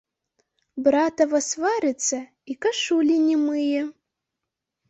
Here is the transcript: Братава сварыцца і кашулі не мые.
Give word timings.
Братава 0.85 1.41
сварыцца 1.49 2.19
і 2.53 2.57
кашулі 2.67 3.15
не 3.27 3.37
мые. 3.45 3.81